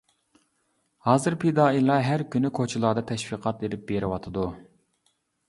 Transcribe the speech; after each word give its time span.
ھازىر 1.09 1.35
پىدائىيلار 1.43 2.01
ھەر 2.07 2.23
كۈنى 2.37 2.51
كوچىلاردا 2.61 3.05
تەشۋىقات 3.13 3.63
ئېلىپ 3.69 3.85
بېرىۋاتىدۇ. 3.93 4.49